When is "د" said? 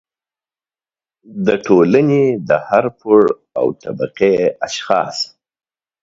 1.45-1.47, 2.49-2.49